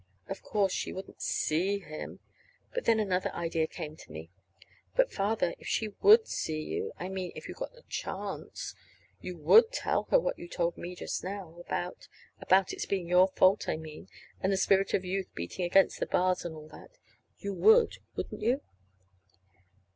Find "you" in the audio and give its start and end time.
6.59-6.91, 7.47-7.53, 9.21-9.37, 10.39-10.47, 17.37-17.53, 18.41-18.61